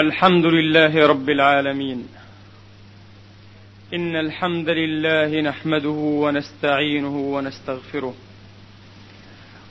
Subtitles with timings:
[0.00, 2.08] الحمد لله رب العالمين.
[3.94, 8.14] إن الحمد لله نحمده ونستعينه ونستغفره.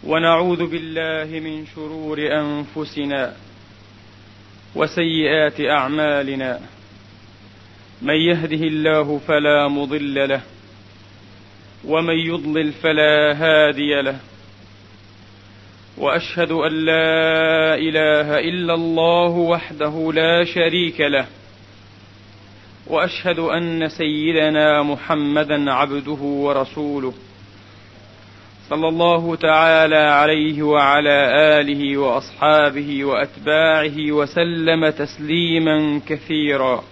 [0.04, 3.34] ونعوذ بالله من شرور أنفسنا
[4.76, 6.60] وسيئات أعمالنا.
[8.02, 10.42] من يهده الله فلا مضل له
[11.86, 14.20] ومن يضلل فلا هادي له.
[16.00, 21.26] وأشهد أن لا إله إلا الله وحده لا شريك له.
[22.88, 27.14] وأشهد أن سيدنا محمدا عبده ورسوله.
[28.70, 36.84] صلى الله تعالى عليه وعلى آله وأصحابه وأتباعه وسلم تسليما كثيرا.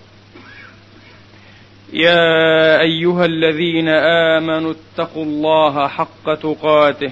[1.94, 7.12] يا أيها الذين آمنوا اتقوا الله حق تقاته.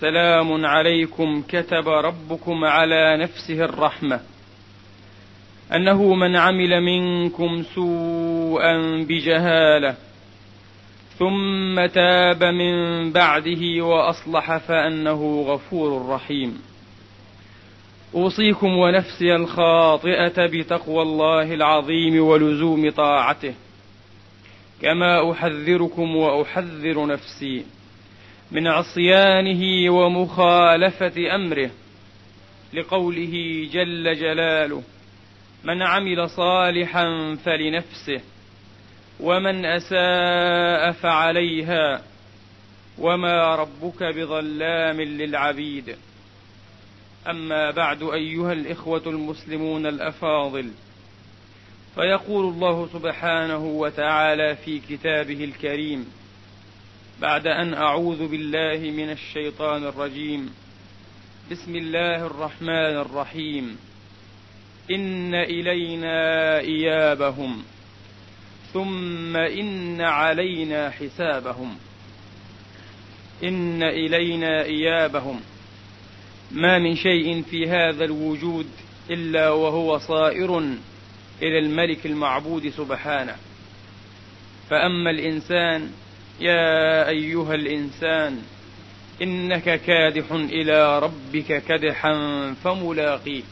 [0.00, 4.20] سلام عليكم كتب ربكم على نفسه الرحمة.
[5.74, 9.96] أنه من عمل منكم سوءا بجهالة
[11.18, 16.62] ثم تاب من بعده وأصلح فأنه غفور رحيم.
[18.14, 23.54] أوصيكم ونفسي الخاطئة بتقوى الله العظيم ولزوم طاعته
[24.82, 27.64] كما أحذركم وأحذر نفسي.
[28.54, 31.70] من عصيانه ومخالفة أمره
[32.74, 34.82] لقوله جل جلاله
[35.64, 38.20] من عمل صالحا فلنفسه
[39.20, 42.02] ومن أساء فعليها
[42.98, 45.96] وما ربك بظلام للعبيد.
[47.30, 50.70] أما بعد أيها الإخوة المسلمون الأفاضل
[51.94, 56.06] فيقول الله سبحانه وتعالى في كتابه الكريم
[57.20, 60.50] بعد أن أعوذ بالله من الشيطان الرجيم.
[61.50, 63.78] بسم الله الرحمن الرحيم.
[64.90, 67.62] إن إلينا إيابهم.
[68.72, 71.76] ثم إن علينا حسابهم.
[73.44, 75.40] إن إلينا إيابهم.
[76.50, 78.66] ما من شيء في هذا الوجود
[79.10, 80.58] إلا وهو صائر
[81.42, 83.36] إلى الملك المعبود سبحانه.
[84.70, 85.90] فأما الإنسان
[86.40, 88.42] يا أيها الإنسان
[89.22, 92.14] إنك كادح إلى ربك كدحا
[92.64, 93.42] فملاقيه.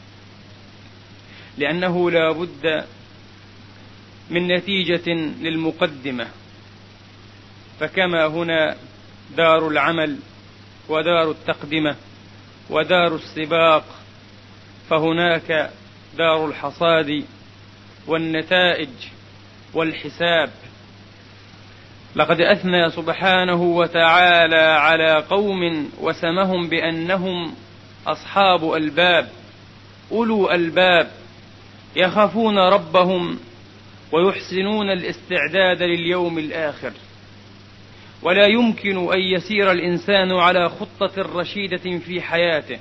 [1.57, 2.85] لأنه لا بد
[4.29, 5.09] من نتيجة
[5.41, 6.27] للمقدمة.
[7.79, 8.75] فكما هنا
[9.37, 10.17] دار العمل
[10.89, 11.95] ودار التقدمة
[12.69, 13.85] ودار السباق
[14.89, 15.71] فهناك
[16.17, 17.25] دار الحصاد
[18.07, 18.89] والنتائج
[19.73, 20.51] والحساب.
[22.15, 27.53] لقد أثنى سبحانه وتعالى على قوم وسمهم بأنهم
[28.07, 29.29] أصحاب ألباب
[30.11, 31.11] أولو ألباب
[31.95, 33.39] يخافون ربهم
[34.11, 36.91] ويحسنون الاستعداد لليوم الآخر.
[38.21, 42.79] ولا يمكن أن يسير الإنسان على خطة رشيدة في حياته.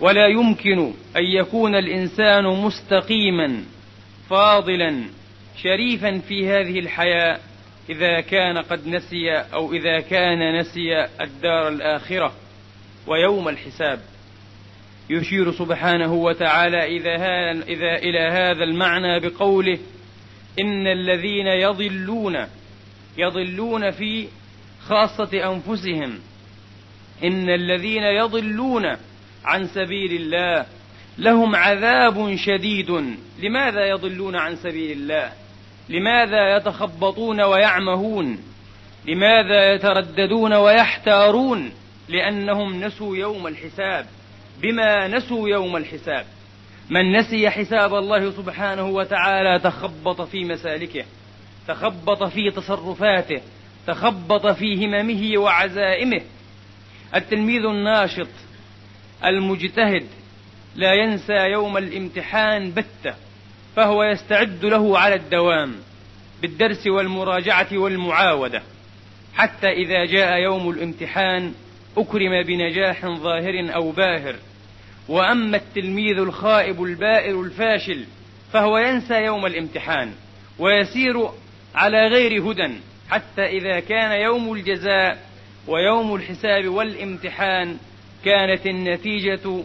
[0.00, 3.64] ولا يمكن أن يكون الإنسان مستقيما
[4.30, 5.04] فاضلا
[5.62, 7.38] شريفا في هذه الحياة
[7.90, 12.32] إذا كان قد نسي أو إذا كان نسي الدار الآخرة
[13.06, 14.00] ويوم الحساب.
[15.10, 17.16] يشير سبحانه وتعالى إذا,
[17.62, 19.78] إذا إلى هذا المعنى بقوله
[20.60, 22.46] إن الذين يضلون
[23.18, 24.28] يضلون في
[24.86, 26.20] خاصة أنفسهم.
[27.24, 28.96] إن الذين يضلون
[29.44, 30.66] عن سبيل الله
[31.18, 32.90] لهم عذاب شديد.
[33.42, 35.32] لماذا يضلون عن سبيل الله؟
[35.88, 38.38] لماذا يتخبطون ويعمهون؟
[39.06, 41.72] لماذا يترددون ويحتارون؟
[42.08, 44.06] لأنهم نسوا يوم الحساب.
[44.62, 46.26] بما نسوا يوم الحساب؟
[46.90, 51.04] من نسي حساب الله سبحانه وتعالى تخبط في مسالكه
[51.68, 53.40] تخبط في تصرفاته
[53.86, 56.20] تخبط في هممه وعزائمه.
[57.14, 58.28] التلميذ الناشط
[59.24, 60.06] المجتهد
[60.76, 63.14] لا ينسى يوم الامتحان بتة.
[63.76, 65.74] فهو يستعد له على الدوام
[66.42, 68.62] بالدرس والمراجعة والمعاودة
[69.34, 71.52] حتى إذا جاء يوم الامتحان
[71.96, 74.34] أكرم بنجاح ظاهر أو باهر.
[75.08, 78.04] وأما التلميذ الخائب البائر الفاشل
[78.52, 80.12] فهو ينسى يوم الامتحان
[80.58, 81.28] ويسير
[81.74, 82.74] على غير هدى
[83.10, 85.18] حتى إذا كان يوم الجزاء
[85.66, 87.76] ويوم الحساب والامتحان
[88.24, 89.62] كانت النتيجة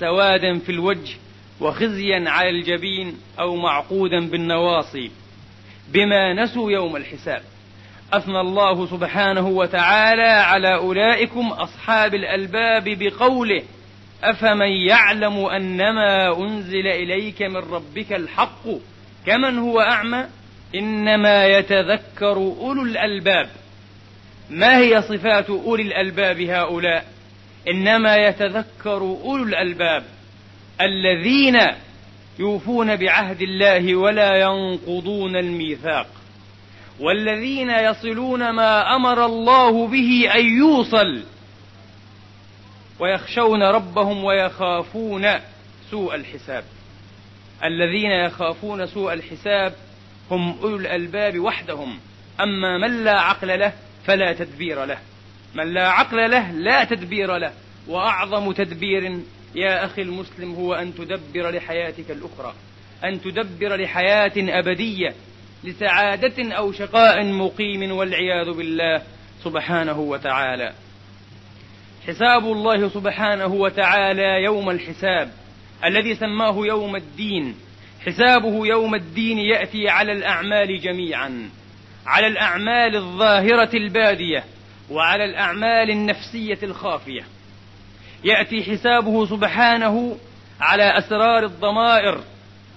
[0.00, 1.16] سوادا في الوجه
[1.60, 5.10] وخزيا على الجبين أو معقودا بالنواصي
[5.88, 7.42] بما نسوا يوم الحساب.
[8.12, 13.62] أثنى الله سبحانه وتعالى على أولئكم أصحاب الألباب بقوله
[14.22, 18.68] أفمن يعلم أنما أنزل إليك من ربك الحق
[19.26, 20.26] كمن هو أعمى؟
[20.74, 23.48] إنما يتذكر أولو الألباب.
[24.50, 27.06] ما هي صفات أولي الألباب هؤلاء؟
[27.68, 30.04] إنما يتذكر أولو الألباب.
[30.80, 31.58] الذين
[32.38, 36.06] يوفون بعهد الله ولا ينقضون الميثاق
[37.00, 41.22] والذين يصلون ما أمر الله به أن يوصل
[42.98, 45.26] ويخشون ربهم ويخافون
[45.90, 46.64] سوء الحساب.
[47.64, 49.74] الذين يخافون سوء الحساب
[50.30, 51.98] هم أولو الألباب وحدهم
[52.40, 53.72] أما من لا عقل له
[54.06, 54.98] فلا تدبير له
[55.54, 57.52] من لا عقل له لا تدبير له
[57.88, 59.20] وأعظم تدبير
[59.54, 62.54] يا أخي المسلم هو أن تدبر لحياتك الأخرى
[63.04, 65.14] أن تدبر لحياة أبدية
[65.64, 69.02] لسعادة أو شقاء مقيم والعياذ بالله
[69.44, 70.72] سبحانه وتعالى.
[72.06, 75.30] حساب الله سبحانه وتعالى يوم الحساب
[75.84, 77.54] الذي سماه يوم الدين.
[78.06, 81.50] حسابه يوم الدين يأتي على الأعمال جميعا
[82.06, 84.44] على الأعمال الظاهرة البادية
[84.90, 87.22] وعلى الأعمال النفسية الخافية.
[88.24, 90.16] يأتي حسابه سبحانه
[90.60, 92.20] على أسرار الضمائر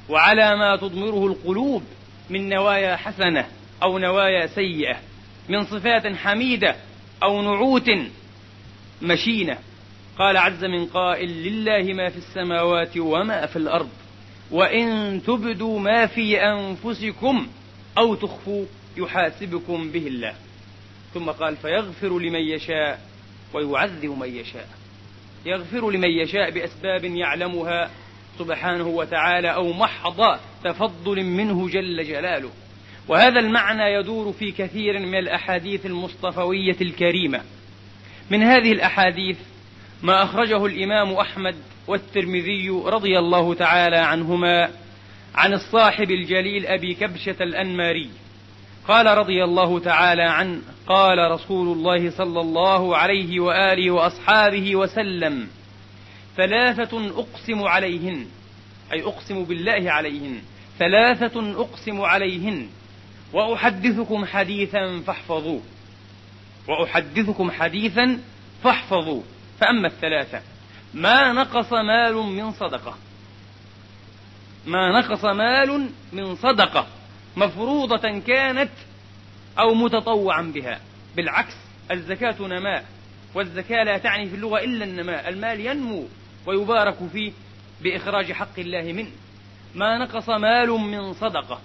[0.10, 1.84] وعلى ما تضمره القلوب
[2.30, 3.48] من نوايا حسنة
[3.84, 4.98] أو نوايا سيئة
[5.50, 6.76] من صفات حميدة
[7.24, 7.90] أو نعوت
[9.02, 9.58] مشينة.
[10.18, 13.90] قال عز من قائل لله ما في السماوات وما في الأرض
[14.52, 17.48] وإن تبدوا ما في أنفسكم
[17.98, 18.66] أو تخفوا
[18.98, 20.34] يحاسبكم به الله.
[21.14, 23.02] ثم قال فيغفر لمن يشاء
[23.54, 24.68] ويعذب من يشاء.
[25.46, 27.90] يغفر لمن يشاء بأسباب يعلمها
[28.40, 32.50] سبحانه وتعالى أو محض تفضل منه جل جلاله.
[33.08, 37.42] وهذا المعنى يدور في كثير من الأحاديث المصطفوية الكريمة.
[38.32, 39.38] من هذه الأحاديث
[40.04, 41.56] ما أخرجه الإمام أحمد
[41.88, 44.70] والترمذي رضي الله تعالى عنهما
[45.36, 48.10] عن الصاحب الجليل أبي كبشة الأنماري.
[48.88, 55.48] قال رضي الله تعالى عنه قال رسول الله صلى الله عليه وآله وأصحابه وسلم
[56.38, 58.28] ثلاثة أقسم عليهن
[58.94, 60.42] أي أقسم بالله عليهن
[60.80, 62.70] ثلاثة أقسم عليهن
[63.34, 65.62] وأحدثكم حديثا فاحفظوه
[66.68, 68.20] وأحدثكم حديثا
[68.64, 69.22] فاحفظوا
[69.60, 70.42] فأما الثلاثة
[70.94, 72.96] ما نقص مال من صدقة.
[74.66, 76.88] ما نقص مال من صدقة.
[77.36, 78.70] مفروضة كانت
[79.60, 80.80] أو متطوعا بها.
[81.16, 81.54] بالعكس
[81.92, 82.86] الزكاة نماء
[83.36, 85.30] والزكاة لا تعني في اللغة إلا النماء.
[85.30, 86.06] المال ينمو
[86.46, 87.32] ويبارك فيه
[87.82, 89.12] بإخراج حق الله منه.
[89.76, 91.60] ما نقص مال من صدقة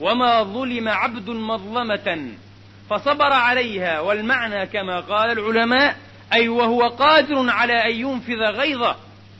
[0.00, 2.28] وما ظلم عبد مظلمة
[2.90, 4.00] فصبر عليها.
[4.00, 5.96] والمعنى كما قال العلماء
[6.32, 8.96] أي وهو قادر على أن ينفذ غيظه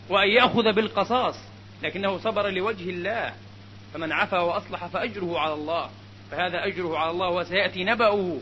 [0.09, 1.35] وأن يأخذ بالقصاص
[1.83, 3.33] لكنه صبر لوجه الله.
[3.95, 5.91] فمن عفا وأصلح فأجره على الله.
[6.31, 8.39] فهذا أجره على الله وسيأتي نبأه.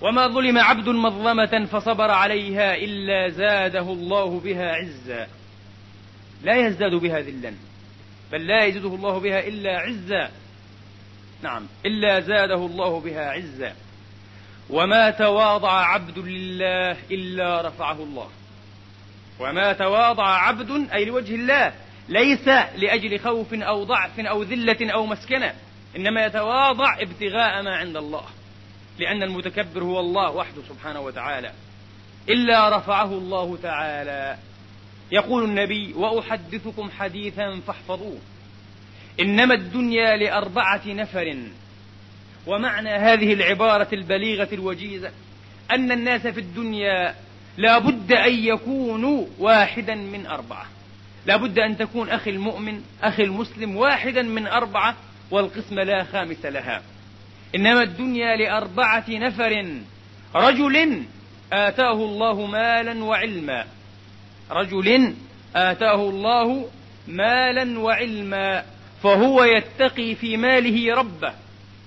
[0.00, 5.26] وما ظلم عبد مظلمة فصبر عليها إلا زاده الله بها عزا.
[6.42, 7.54] لا يزداد بها ذلا
[8.32, 10.30] بل لا يزيده الله بها إلا عزا.
[11.42, 13.74] نعم إلا زاده الله بها عزا.
[14.70, 18.28] وما تواضع عبد لله إلا رفعه الله.
[19.40, 21.72] وما تواضع عبد أي لوجه الله
[22.08, 25.54] ليس لأجل خوف أو ضعف أو ذلة أو مسكنة.
[25.96, 28.24] إنما يتواضع ابتغاء ما عند الله
[28.98, 31.52] لأن المتكبر هو الله وحده سبحانه وتعالى
[32.28, 34.36] إلا رفعه الله تعالى.
[35.12, 38.18] يقول النبي وأحدثكم حديثا فاحفظوه.
[39.20, 41.36] إنما الدنيا لأربعة نفر.
[42.46, 45.10] ومعنى هذه العبارة البليغة الوجيزة
[45.70, 47.14] أن الناس في الدنيا
[47.56, 50.66] لا بد أن يكونوا واحدا من أربعة.
[51.26, 54.96] لابد أن تكون أخي المؤمن أخي المسلم واحدا من أربعة
[55.30, 56.82] والقسم لا خامس لها.
[57.54, 59.66] إنما الدنيا لأربعة نفر
[60.34, 61.02] رجل
[61.52, 63.64] آتاه الله مالا وعلما.
[64.50, 65.14] رجل
[65.56, 66.68] آتاه الله
[67.08, 68.64] مالا وعلما.
[69.02, 71.32] فهو يتقي في ماله ربه.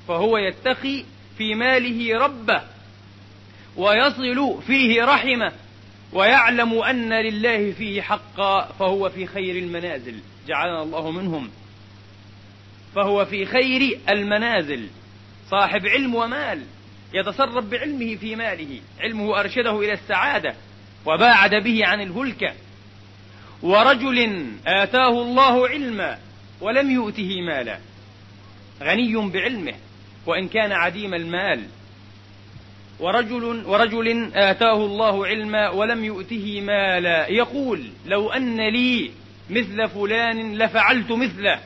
[0.07, 1.03] فهو يتقي
[1.37, 2.61] في ماله ربه.
[3.77, 5.51] ويصل فيه رحمه.
[6.13, 8.61] ويعلم أن لله فيه حقا.
[8.79, 10.15] فهو في خير المنازل.
[10.47, 11.49] جعلنا الله منهم.
[12.95, 14.87] فهو في خير المنازل.
[15.51, 16.61] صاحب علم ومال
[17.13, 18.79] يتصرف بعلمه في ماله.
[18.99, 20.55] علمه أرشده إلى السعادة
[21.05, 22.53] وباعد به عن الهلكة
[23.63, 26.17] ورجل آتاه الله علما
[26.61, 27.79] ولم يؤته مالا.
[28.83, 29.73] غني بعلمه
[30.25, 31.63] وإن كان عديم المال.
[32.99, 37.27] ورجل ورجل آتاه الله علما ولم يؤته مالا.
[37.27, 39.11] يقول لو أن لي
[39.49, 41.59] مثل فلان لفعلت مثله.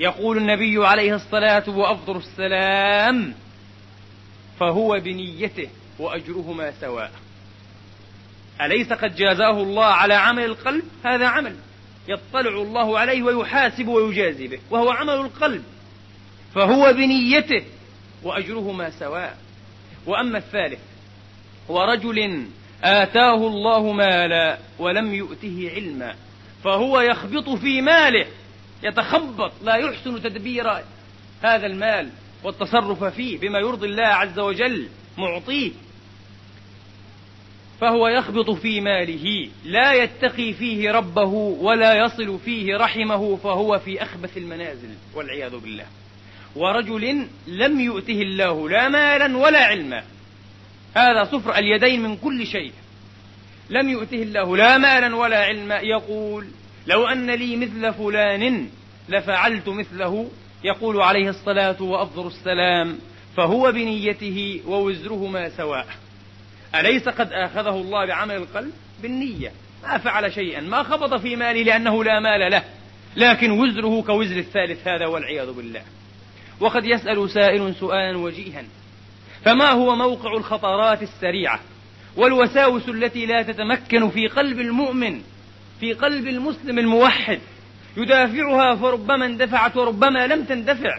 [0.00, 3.34] يقول النبي عليه الصلاة وأفضل السلام
[4.60, 7.12] فهو بنيته وأجرهما سواء.
[8.60, 11.56] أليس قد جازاه الله على عمل القلب؟ هذا عمل
[12.08, 15.64] يطلع الله عليه ويحاسب ويجازي به وهو عمل القلب.
[16.54, 17.64] فهو بنيته
[18.22, 19.38] وأجرهما سواء.
[20.06, 20.80] وأما الثالث
[21.68, 22.46] ورجل
[22.84, 26.14] آتاه الله مالا ولم يؤته علما
[26.64, 28.26] فهو يخبط في ماله
[28.82, 30.70] يتخبط لا يحسن تدبير
[31.42, 32.10] هذا المال
[32.44, 35.72] والتصرف فيه بما يرضي الله عز وجل معطيه.
[37.80, 44.36] فهو يخبط في ماله لا يتقي فيه ربه ولا يصل فيه رحمه فهو في أخبث
[44.36, 45.86] المنازل والعياذ بالله.
[46.56, 50.04] ورجل لم يؤته الله لا مالا ولا علما.
[50.94, 52.72] هذا صفر اليدين من كل شيء.
[53.70, 56.46] لم يؤته الله لا مالا ولا علما يقول
[56.88, 58.68] لو أن لي مثل فلان
[59.08, 60.30] لفعلت مثله
[60.64, 62.98] يقول عليه الصلاة وأفضل السلام
[63.36, 65.86] فهو بنيته ووزرهما سواء.
[66.74, 69.52] أليس قد آخذه الله بعمل القلب؟ بالنية.
[69.82, 72.62] ما فعل شيئا ما خبط في ماله لأنه لا مال له
[73.16, 75.82] لكن وزره كوزر الثالث هذا والعياذ بالله.
[76.60, 78.64] وقد يسأل سائل سؤالا وجيها
[79.44, 81.60] فما هو موقع الخطرات السريعة
[82.16, 85.22] والوساوس التي لا تتمكن في قلب المؤمن
[85.80, 87.40] في قلب المسلم الموحد
[87.96, 90.98] يدافعها فربما اندفعت وربما لم تندفع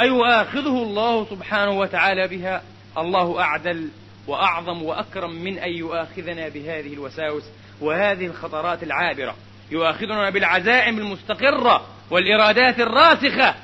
[0.00, 2.62] أيؤاخذه الله سبحانه وتعالى بها.
[2.98, 3.88] الله أعدل
[4.26, 7.42] وأعظم وأكرم من أن يؤاخذنا بهذه الوساوس
[7.80, 9.36] وهذه الخطرات العابرة.
[9.70, 13.54] يؤاخذنا بالعزائم المستقرة والإرادات الراسخة.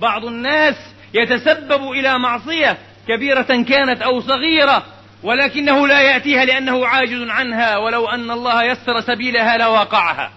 [0.00, 0.74] بعض الناس
[1.14, 2.78] يتسبب إلى معصية
[3.08, 4.86] كبيرة كانت أو صغيرة
[5.22, 10.32] ولكنه لا يأتيها لأنه عاجز عنها ولو أن الله يسر سبيلها لواقعها.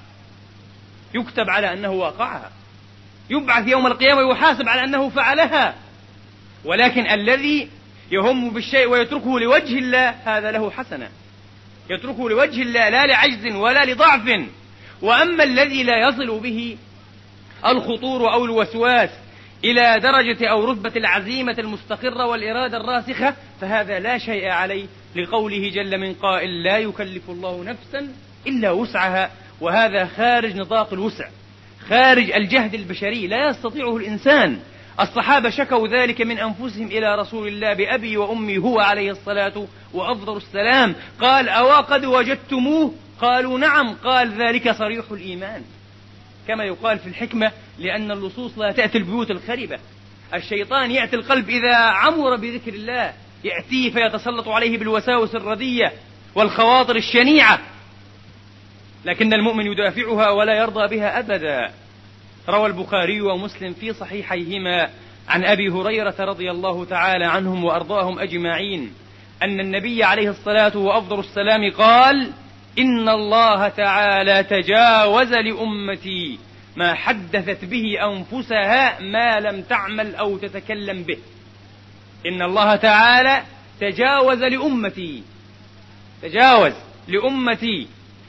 [1.13, 2.51] يكتب على أنه واقعها.
[3.29, 5.75] يبعث يوم القيامة ويحاسب على أنه فعلها.
[6.65, 7.69] ولكن الذي
[8.11, 11.09] يهم بالشيء ويتركه لوجه الله هذا له حسنة.
[11.89, 14.45] يتركه لوجه الله لا لعجز ولا لضعف.
[15.01, 16.77] وأما الذي لا يصل به
[17.65, 19.09] الخطور أو الوسواس
[19.63, 24.85] إلى درجة أو رتبة العزيمة المستقرة والإرادة الراسخة فهذا لا شيء عليه
[25.15, 28.07] لقوله جل من قائل لا يكلف الله نفسا
[28.47, 29.31] إلا وسعها
[29.61, 31.27] وهذا خارج نطاق الوسع
[31.89, 34.59] خارج الجهد البشري لا يستطيعه الإنسان.
[34.99, 40.95] الصحابة شكوا ذلك من أنفسهم إلى رسول الله بأبي وأمي هو عليه الصلاة وأفضل السلام.
[41.21, 45.61] قال أوا قد وجدتموه؟ قالوا نعم قال ذلك صريح الإيمان
[46.47, 49.79] كما يقال في الحكمة لأن اللصوص لا تأتي البيوت الخربة
[50.33, 55.93] الشيطان يأتي القلب إذا عمر بذكر الله يأتيه فيتسلط عليه بالوساوس الردية
[56.35, 57.59] والخواطر الشنيعة.
[59.05, 61.71] لكن المؤمن يدافعها ولا يرضى بها أبدا.
[62.49, 64.89] روى البخاري ومسلم في صحيحيهما
[65.27, 68.93] عن أبي هريرة رضي الله تعالى عنهم وأرضاهم أجمعين
[69.43, 72.31] أن النبي عليه الصلاة وأفضل السلام قال
[72.79, 76.39] إن الله تعالى تجاوز لأمتي
[76.75, 81.17] ما حدثت به أنفسها ما لم تعمل أو تتكلم به.
[82.25, 83.43] إن الله تعالى
[83.81, 85.23] تجاوز لأمتي
[86.21, 86.73] تجاوز
[87.07, 87.87] لأمتي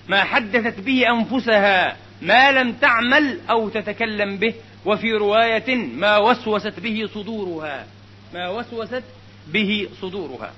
[0.08, 4.54] ما حدثت به أنفسها ما لم تعمل أو تتكلم به.
[4.84, 7.86] وفي رواية ما وسوست به صدورها
[8.34, 9.02] ما وسوست
[9.48, 10.52] به صدورها.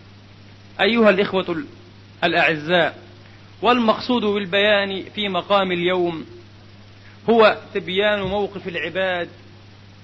[0.81, 1.65] أيها الإخوة
[2.25, 3.08] الأعزاء
[3.63, 6.27] والمقصود بالبيان في مقام اليوم
[7.31, 9.29] هو تبيان موقف العباد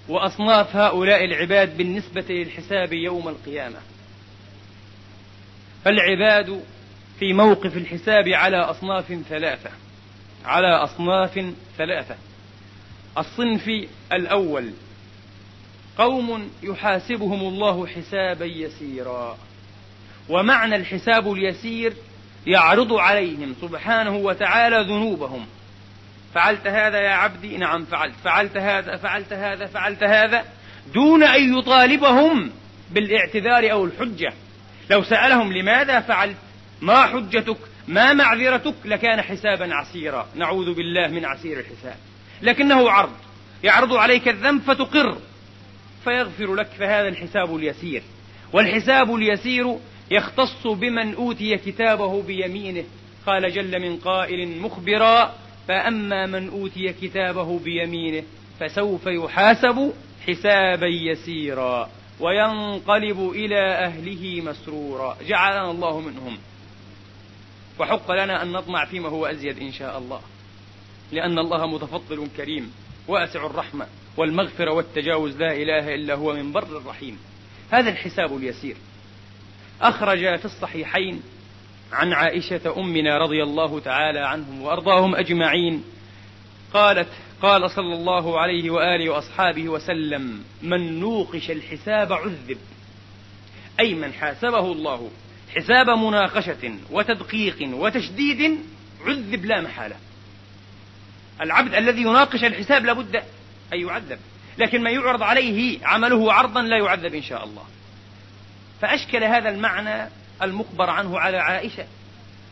[0.09, 3.79] وأصناف هؤلاء العباد بالنسبة للحساب يوم القيامة.
[5.85, 6.63] فالعباد
[7.19, 9.71] في موقف الحساب على أصناف ثلاثة
[10.45, 12.17] على أصناف ثلاثة.
[13.19, 13.71] الصنف
[14.13, 14.73] الأول
[15.99, 19.39] قوم يحاسبهم الله حسابا يسيرا.
[20.29, 21.93] ومعنى الحساب اليسير
[22.47, 25.47] يعرض عليهم سبحانه وتعالى ذنوبهم.
[26.35, 28.15] فعلت هذا يا عبدي؟ نعم فعلت.
[28.25, 30.45] فعلت هذا فعلت هذا فعلت هذا
[30.95, 32.51] دون أن يطالبهم
[32.91, 34.33] بالاعتذار أو الحجة.
[34.91, 36.37] لو سألهم لماذا فعلت؟
[36.81, 37.57] ما حجتك؟
[37.89, 40.27] ما معذرتك؟ لكان حسابا عسيرا.
[40.35, 41.97] نعوذ بالله من عسير الحساب.
[42.43, 43.17] لكنه عرض.
[43.65, 45.19] يعرض عليك الذنب فتقر.
[46.05, 48.03] فيغفر لك فهذا الحساب اليسير.
[48.53, 49.79] والحساب اليسير
[50.11, 52.85] يختص بمن أوتي كتابه بيمينه.
[53.27, 55.35] قال جل من قائل مخبرا
[55.69, 58.23] فأما من أوتي كتابه بيمينه
[58.61, 59.93] فسوف يحاسب
[60.27, 65.17] حسابا يسيرا وينقلب إلى أهله مسرورا.
[65.27, 66.39] جعلنا الله منهم.
[67.81, 70.21] وحق لنا أن نطمع فيما هو أزيد إن شاء الله.
[71.13, 72.73] لأن الله متفضل كريم
[73.09, 77.19] واسع الرحمة والمغفرة والتجاوز لا إله إلا هو من بر الرحيم.
[77.71, 78.77] هذا الحساب اليسير.
[79.81, 81.23] أخرج في الصحيحين
[81.93, 85.85] عن عائشة أمنا رضي الله تعالى عنهم وأرضاهم أجمعين
[86.75, 87.09] قالت
[87.43, 92.59] قال صلى الله عليه وآله وأصحابه وسلم من نوقش الحساب عذب.
[93.81, 95.11] أي من حاسبه الله
[95.57, 98.59] حساب مناقشة وتدقيق وتشديد
[99.07, 99.97] عذب لا محالة.
[101.41, 103.17] العبد الذي يناقش الحساب لابد
[103.73, 104.19] أن يعذب
[104.59, 107.65] لكن من يعرض عليه عمله عرضا لا يعذب إن شاء الله.
[108.81, 110.09] فأشكل هذا المعنى
[110.43, 111.85] المخبر عنه على عائشة.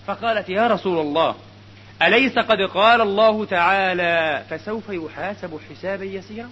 [0.06, 1.34] فقالت يا رسول الله
[2.02, 6.50] أليس قد قال الله تعالى فسوف يحاسب حسابا يسيرا؟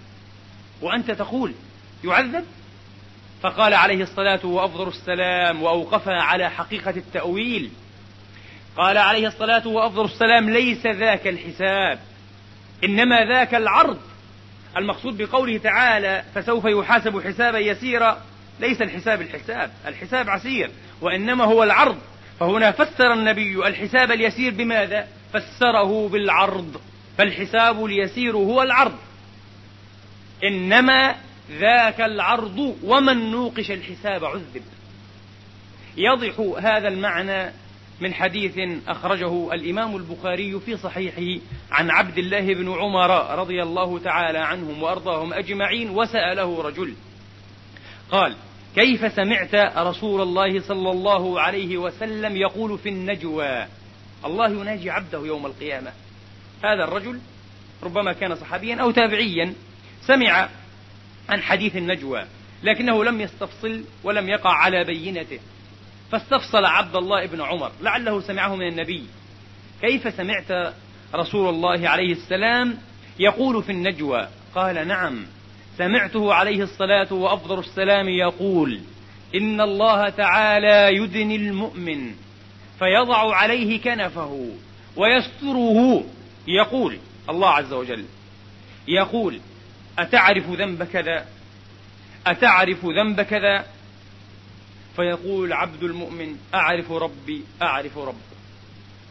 [0.82, 1.54] وأنت تقول
[2.04, 2.44] يعذب؟
[3.42, 7.70] فقال عليه الصلاة وأفضل السلام وأوقفها على حقيقة التأويل.
[8.76, 11.98] قال عليه الصلاة وأفضل السلام ليس ذاك الحساب
[12.84, 13.98] إنما ذاك العرض.
[14.76, 18.22] المقصود بقوله تعالى فسوف يحاسب حسابا يسيرا
[18.60, 21.98] ليس الحساب الحساب الحساب عسير وإنما هو العرض.
[22.40, 26.80] فهنا فسر النبي الحساب اليسير بماذا؟ فسره بالعرض.
[27.18, 28.98] فالحساب اليسير هو العرض.
[30.44, 31.14] إنما
[31.50, 34.62] ذاك العرض ومن نوقش الحساب عذب.
[35.96, 37.52] يضح هذا المعنى
[38.00, 38.58] من حديث
[38.88, 45.32] أخرجه الإمام البخاري في صحيحه عن عبد الله بن عمر رضي الله تعالى عنهم وأرضاهم
[45.32, 46.94] أجمعين وسأله رجل
[48.10, 48.36] قال
[48.74, 53.66] كيف سمعت رسول الله صلى الله عليه وسلم يقول في النجوى؟
[54.24, 55.92] الله يناجي عبده يوم القيامة.
[56.64, 57.20] هذا الرجل
[57.82, 59.54] ربما كان صحابيا أو تابعيا
[60.06, 60.48] سمع
[61.28, 62.24] عن حديث النجوى
[62.62, 65.38] لكنه لم يستفصل ولم يقع على بينته.
[66.12, 69.04] فاستفصل عبد الله بن عمر لعله سمعه من النبي.
[69.80, 70.74] كيف سمعت
[71.14, 72.78] رسول الله عليه السلام
[73.18, 75.26] يقول في النجوى؟ قال نعم
[75.80, 78.80] سمعته عليه الصلاة وأفضل السلام يقول
[79.34, 82.14] إن الله تعالى يدني المؤمن
[82.78, 84.48] فيضع عليه كنفه
[84.96, 86.04] ويستره
[86.48, 86.98] يقول
[87.30, 88.04] الله عز وجل
[88.88, 89.40] يقول
[89.98, 91.26] أتعرف ذنب كذا؟
[92.26, 93.64] أتعرف ذنب كذا؟
[94.96, 98.20] فيقول عبد المؤمن أعرف ربي أعرف رب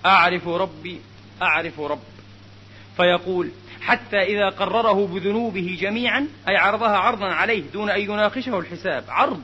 [0.06, 1.02] أعرف ربي
[1.42, 2.00] أعرف رب.
[2.98, 3.52] فيقول
[3.82, 9.04] حتى إذا قرره بذنوبه جميعا أي عرضها عرضا عليه دون أن يناقشه الحساب.
[9.08, 9.42] عرض.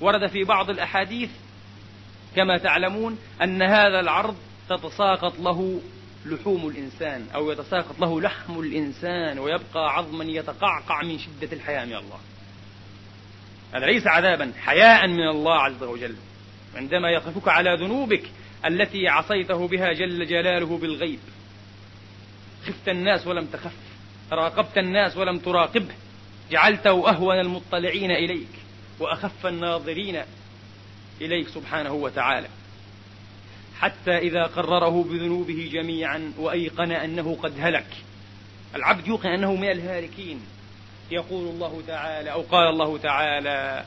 [0.00, 1.30] ورد في بعض الأحاديث
[2.36, 4.36] كما تعلمون أن هذا العرض
[4.68, 5.80] تتساقط له
[6.26, 12.18] لحوم الإنسان أو يتساقط له لحم الإنسان ويبقى عظما يتقعقع من شدة الحياة من الله.
[13.74, 16.16] هذا ليس عذابا حياء من الله عز وجل.
[16.76, 18.22] عندما يقفك على ذنوبك
[18.66, 21.18] التي عصيته بها جل جلاله بالغيب.
[22.66, 23.72] خفت الناس ولم تخف
[24.32, 25.94] راقبت الناس ولم تراقبه
[26.50, 28.48] جعلته أهون المطلعين إليك
[29.00, 30.22] وأخف الناظرين
[31.20, 32.48] إليك سبحانه وتعالى.
[33.78, 37.86] حتى إذا قرره بذنوبه جميعا وأيقن أنه قد هلك.
[38.74, 40.40] العبد يوقن أنه من الهالكين.
[41.10, 43.84] يقول الله تعالى أو قال الله تعالى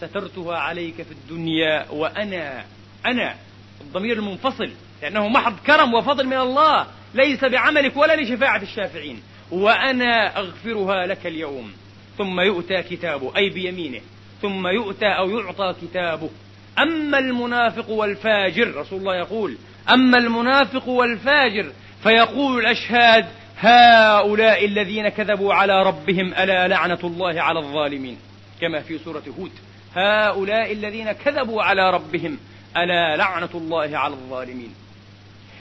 [0.00, 2.64] سترتها عليك في الدنيا وأنا
[3.06, 3.36] أنا
[3.80, 4.70] الضمير المنفصل
[5.02, 9.22] لأنه محض كرم وفضل من الله ليس بعملك ولا لشفاعة الشافعين.
[9.50, 11.72] وأنا أغفرها لك اليوم.
[12.18, 14.00] ثم يؤتى كتابه أي بيمينه.
[14.42, 16.30] ثم يؤتى أو يعطى كتابه.
[16.78, 19.56] أما المنافق والفاجر رسول الله يقول
[19.90, 23.26] أما المنافق والفاجر فيقول الأشهاد
[23.58, 28.18] هؤلاء الذين كذبوا على ربهم ألا لعنة الله على الظالمين.
[28.60, 29.52] كما في سورة هود
[29.96, 32.38] هؤلاء الذين كذبوا على ربهم
[32.76, 34.74] ألا لعنة الله على الظالمين.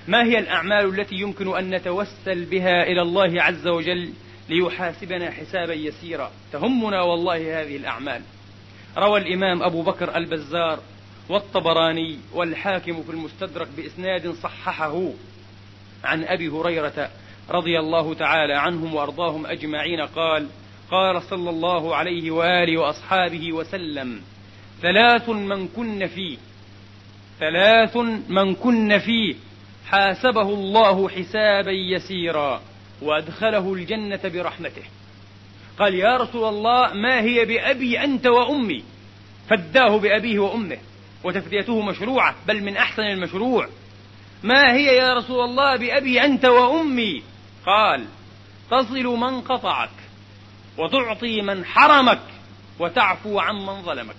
[0.08, 4.14] ما هي الأعمال التي يمكن أن نتوسل بها إلى الله عز وجل
[4.50, 8.22] ليحاسبنا حسابا يسيرا؟ تهمنا والله هذه الأعمال.
[8.98, 10.80] روى الإمام أبو بكر البزار
[11.30, 15.10] والطبراني والحاكم في المستدرك بإسناد صححه
[16.04, 17.10] عن أبي هريرة
[17.50, 20.48] رضي الله تعالى عنهم وأرضاهم أجمعين قال
[20.92, 24.22] قال صلى الله عليه وآله وأصحابه وسلم
[24.82, 26.38] ثلاث من كن فيه
[27.40, 27.98] ثلاث
[28.30, 29.36] من كن فيه
[29.88, 32.62] حاسبه الله حسابا يسيرا
[33.02, 34.84] وأدخله الجنة برحمته.
[35.80, 38.84] قال يا رسول الله ما هي بأبي أنت وأمي؟
[39.50, 40.78] فداه بأبيه وأمه
[41.24, 43.70] وتفديته مشروعة بل من أحسن المشروع.
[44.44, 47.24] ما هي يا رسول الله بأبي أنت وأمي؟
[47.66, 48.06] قال
[48.72, 49.90] تصل من قطعك
[50.78, 52.22] وتعطي من حرمك
[52.80, 54.16] وتعفو عمن ظلمك.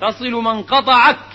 [0.00, 1.26] تصل من قطعك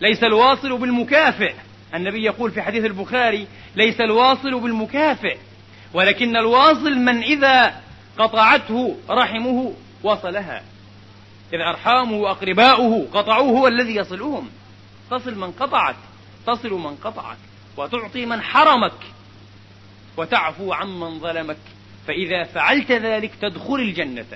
[0.00, 1.54] ليس الواصل بالمكافئ.
[1.94, 3.46] النبي يقول في حديث البخاري
[3.76, 5.36] ليس الواصل بالمكافئ
[5.94, 7.80] ولكن الواصل من إذا
[8.18, 10.62] قطعته رحمه وصلها.
[11.52, 14.50] إذا أرحامه وأقرباؤه قطعوه هو الذي يصلهم.
[15.10, 15.96] تصل من قطعك
[16.46, 17.36] تصل من قطعك
[17.76, 19.00] وتعطي من حرمك
[20.16, 21.56] وتعفو عمن ظلمك.
[22.06, 24.26] فإذا فعلت ذلك تدخل الجنة.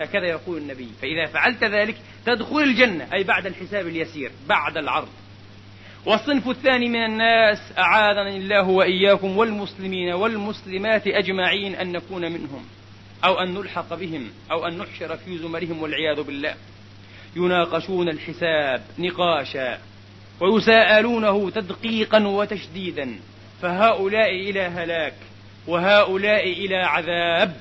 [0.00, 5.08] هكذا يقول النبي فإذا فعلت ذلك تدخل الجنة أي بعد الحساب اليسير بعد العرض.
[6.06, 12.64] والصنف الثاني من الناس أعاذني الله وإياكم والمسلمين والمسلمات أجمعين أن نكون منهم
[13.24, 16.54] أو أن نلحق بهم أو أن نحشر في زمرهم والعياذ بالله.
[17.36, 19.78] يناقشون الحساب نقاشا
[20.40, 23.14] ويساءلونه تدقيقا وتشديدا.
[23.62, 25.14] فهؤلاء إلى هلاك
[25.66, 27.56] وهؤلاء إلى عذاب.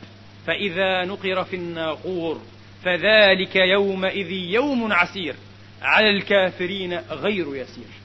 [0.47, 2.41] فإذا نقر في الناقور
[2.83, 5.35] فذلك يومئذ يوم عسير
[5.81, 8.00] على الكافرين غير يسير.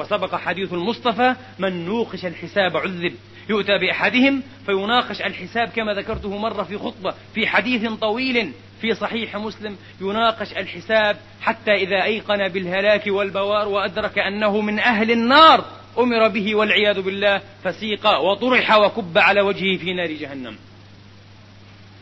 [0.00, 3.14] وسبق حديث المصطفى من نوقش الحساب عذب.
[3.48, 9.76] يؤتى بأحدهم فيناقش الحساب كما ذكرته مرة في خطبة في حديث طويل في صحيح مسلم
[10.00, 15.64] يناقش الحساب حتى إذا أيقن بالهلاك والبوار وأدرك أنه من أهل النار
[15.98, 20.56] أمر به والعياذ بالله فسيق وطرح وكب على وجهه في نار جهنم.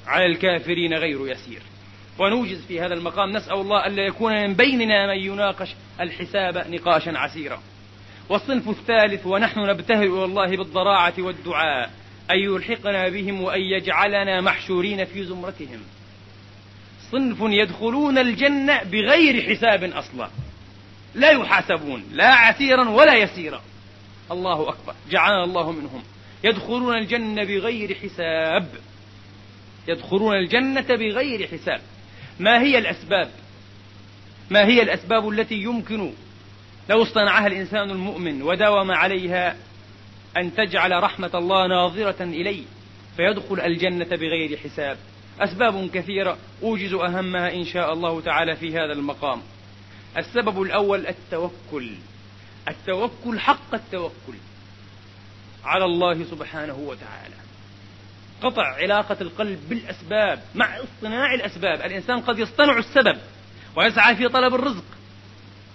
[0.07, 1.63] على الكافرين غير يسير.
[2.19, 7.61] ونوجز في هذا المقام نسأل الله ألا يكون من بيننا من يناقش الحساب نقاشا عسيرا.
[8.29, 11.91] والصنف الثالث ونحن نبتهل إلى الله بالضراعة والدعاء
[12.31, 15.81] أن يلحقنا بهم وأن يجعلنا محشورين في زمرتهم.
[17.13, 20.29] صنف يدخلون الجنة بغير حساب أصلا.
[21.15, 23.63] لا يحاسبون لا عسيرا ولا يسيرا.
[24.31, 26.03] الله أكبر جعلنا الله منهم.
[26.45, 28.69] يدخلون الجنة بغير حساب.
[29.89, 31.81] يدخلون الجنة بغير حساب.
[32.41, 33.31] ما هي الأسباب؟
[34.51, 36.13] ما هي الأسباب التي يمكن
[36.89, 39.57] لو اصطنعها الإنسان المؤمن وداوم عليها
[40.37, 42.65] أن تجعل رحمة الله ناظرة إليه
[43.17, 44.99] فيدخل الجنة بغير حساب.
[45.41, 49.43] أسباب كثيرة أوجز أهمها إن شاء الله تعالى في هذا المقام.
[50.17, 51.91] السبب الأول التوكل.
[52.69, 54.39] التوكل حق التوكل
[55.65, 57.35] على الله سبحانه وتعالى.
[58.43, 60.43] قطع علاقة القلب بالأسباب.
[60.55, 63.19] مع اصطناع الأسباب الإنسان قد يصطنع السبب
[63.77, 64.98] ويسعى في طلب الرزق.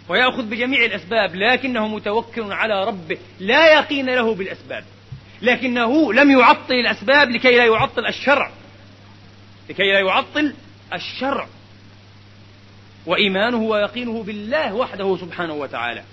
[0.10, 4.84] ويأخذ بجميع الأسباب لكنه متوكل على ربه لا يقين له بالأسباب.
[5.42, 8.52] لكنه لم يعطل الأسباب لكي لا يعطل الشرع.
[9.70, 10.54] لكي لا يعطل
[10.94, 11.48] الشرع.
[13.06, 16.04] وإيمانه ويقينه بالله وحده سبحانه وتعالى.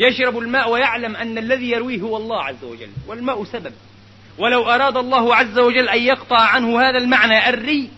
[0.00, 3.72] يشرب الماء ويعلم أن الذي يرويه هو الله عز وجل والماء سبب.
[4.38, 7.90] ولو أراد الله عز وجل أن يقطع عنه هذا المعنى الري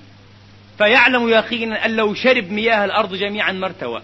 [0.79, 4.03] فيعلم يقينا أن لو شرب مياه الأرض جميعا ما ارتوى.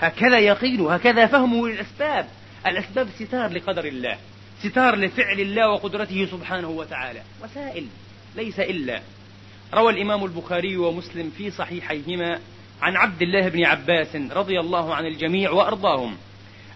[0.00, 2.26] هكذا يقينه هكذا فهمه للأسباب.
[2.66, 4.18] الأسباب ستار لقدر الله
[4.62, 7.22] ستار لفعل الله وقدرته سبحانه وتعالى.
[7.44, 7.86] وسائل
[8.36, 9.00] ليس إلا.
[9.74, 12.40] روى الإمام البخاري ومسلم في صحيحيهما
[12.82, 16.16] عن عبد الله بن عباس رضي الله عن الجميع وأرضاهم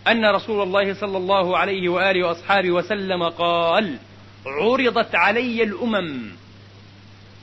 [0.08, 3.96] أن رسول الله صلى الله عليه وآله وأصحابه وسلم قال
[4.46, 6.30] عرضت علي الأمم.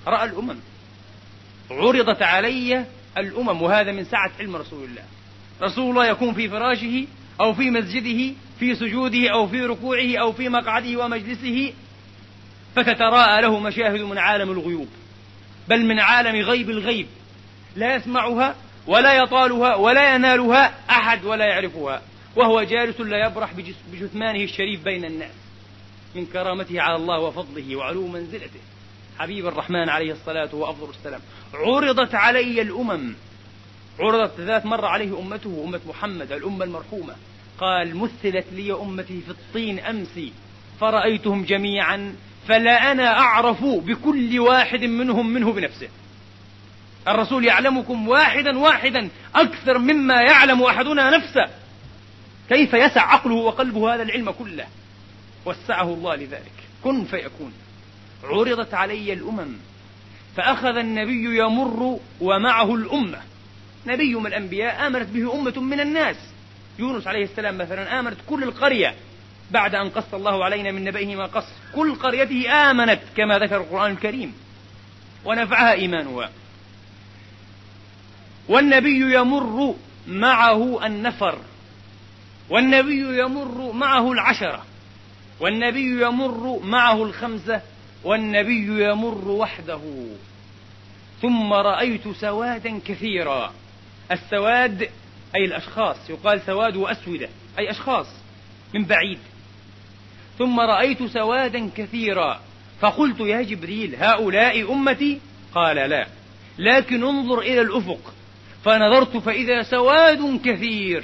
[0.07, 0.57] رأى الأمم.
[1.71, 2.85] عرضت علي
[3.17, 3.61] الأمم.
[3.61, 5.03] وهذا من سعة علم رسول الله.
[5.61, 7.05] رسول الله يكون في فراشه
[7.41, 11.73] أو في مسجده في سجوده أو في ركوعه أو في مقعده ومجلسه
[12.75, 14.87] فتتراءى له مشاهد من عالم الغيوب
[15.69, 17.07] بل من عالم غيب الغيب
[17.75, 18.55] لا يسمعها
[18.87, 22.01] ولا يطالها ولا ينالها أحد ولا يعرفها
[22.35, 23.49] وهو جالس لا يبرح
[23.91, 25.31] بجثمانه الشريف بين الناس
[26.15, 28.59] من كرامته على الله وفضله وعلو منزلته.
[29.19, 31.21] حبيب الرحمن عليه الصلاة وأفضل السلام
[31.53, 33.15] عرضت علي الأمم
[33.99, 37.15] عرضت ذات مرة عليه أمته أمة محمد الأمة المرحومة.
[37.57, 40.19] قال مثلت لي أمتي في الطين أمس
[40.79, 42.15] فرأيتهم جميعا
[42.47, 45.87] فلا أنا أعرف بكل واحد منهم منه بنفسه.
[47.07, 51.45] الرسول يعلمكم واحدا واحدا أكثر مما يعلم أحدنا نفسه.
[52.49, 54.65] كيف يسع عقله وقلبه هذا العلم كله؟
[55.45, 56.53] وسعه الله لذلك.
[56.83, 57.53] كن فيكون.
[58.23, 59.57] عرضت علي الأمم
[60.35, 63.21] فأخذ النبي يمر ومعه الأمة.
[63.87, 66.15] نبي من الأنبياء آمنت به أمة من الناس.
[66.79, 68.95] يونس عليه السلام مثلا آمنت كل القرية.
[69.51, 71.47] بعد أن قص الله علينا من نبئه ما قص.
[71.75, 74.33] كل قريته آمنت كما ذكر القرآن الكريم.
[75.25, 76.29] ونفعها إيمانها.
[78.49, 79.75] والنبي يمر
[80.07, 81.39] معه النفر.
[82.49, 84.65] والنبي يمر معه العشرة.
[85.39, 87.61] والنبي يمر معه الخمسة.
[88.03, 89.81] والنبي يمر وحده.
[91.21, 93.53] ثم رأيت سوادا كثيرا.
[94.11, 94.89] السواد
[95.35, 98.07] أي الأشخاص يقال سواد وأسودة أي أشخاص
[98.73, 99.19] من بعيد.
[100.37, 102.41] ثم رأيت سوادا كثيرا
[102.81, 105.19] فقلت يا جبريل هؤلاء أمتي؟
[105.55, 106.07] قال لا
[106.57, 108.13] لكن انظر إلى الأفق.
[108.63, 111.03] فنظرت فإذا سواد كثير.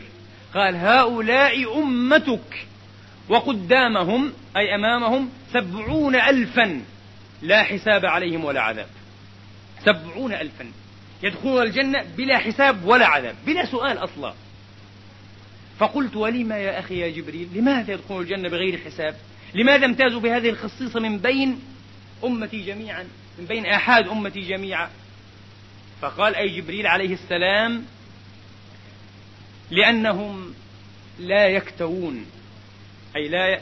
[0.54, 2.68] قال هؤلاء أمتك.
[3.30, 6.82] وقدامهم أي أمامهم سبعون ألفا.
[7.42, 8.88] لا حساب عليهم ولا عذاب.
[9.86, 10.72] سبعون ألفا.
[11.24, 14.34] يدخلون الجنة بلا حساب ولا عذاب بلا سؤال أصلا.
[15.80, 19.16] فقلت ولما يا أخي يا جبريل؟ لماذا يدخلون الجنة بغير حساب؟
[19.54, 21.60] لماذا امتازوا بهذه الخصيصة من بين
[22.24, 23.08] أمتي جميعا
[23.40, 24.90] من بين آحاد أمتي جميعا؟
[26.02, 27.86] فقال أي جبريل عليه السلام
[29.72, 30.54] لأنهم
[31.20, 32.26] لا يكتوون
[33.16, 33.62] أي لا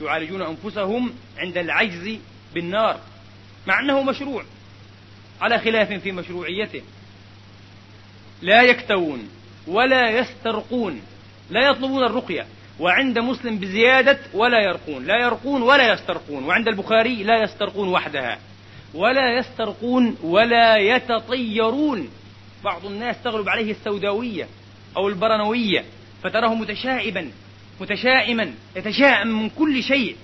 [0.00, 2.18] يعالجون أنفسهم عند العجز
[2.54, 3.00] بالنار
[3.66, 4.44] مع أنه مشروع.
[5.40, 6.82] على خلاف في مشروعيته.
[8.42, 9.28] لا يكتوون
[9.66, 11.00] ولا يسترقون
[11.50, 12.46] لا يطلبون الرقية
[12.80, 18.38] وعند مسلم بزيادة ولا يرقون لا يرقون ولا يسترقون وعند البخاري لا يسترقون وحدها.
[18.94, 22.08] ولا يسترقون ولا يتطيرون.
[22.64, 24.48] بعض الناس تغلب عليه السوداوية
[24.96, 25.84] أو البرنوية
[26.22, 27.30] فتراه متشائبا
[27.80, 30.16] متشائما يتشائم من كل شيء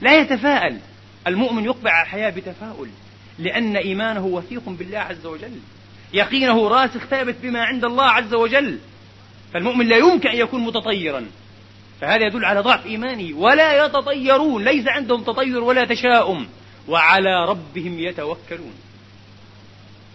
[0.00, 0.78] لا يتفاءل.
[1.26, 2.88] المؤمن يقبل على الحياة بتفاؤل.
[3.40, 5.60] لأن إيمانه وثيق بالله عز وجل.
[6.12, 8.78] يقينه راسخ ثابت بما عند الله عز وجل.
[9.52, 11.26] فالمؤمن لا يمكن أن يكون متطيرا.
[12.00, 13.36] فهذا يدل على ضعف إيمانه.
[13.36, 14.64] ولا يتطيرون.
[14.64, 16.46] ليس عندهم تطير ولا تشاؤم.
[16.88, 18.74] وعلى ربهم يتوكلون.